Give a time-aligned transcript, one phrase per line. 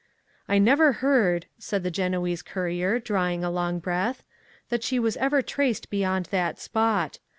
[0.47, 4.23] I never heard (said the Genoese courier, drawing a long breath)
[4.69, 7.19] that she was ever traced beyond that spot.